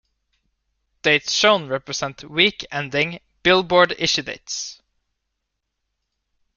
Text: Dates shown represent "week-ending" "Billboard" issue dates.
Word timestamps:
Dates 1.03 1.31
shown 1.31 1.67
represent 1.67 2.23
"week-ending" 2.23 3.19
"Billboard" 3.43 3.91
issue 3.99 4.23
dates. 4.23 4.81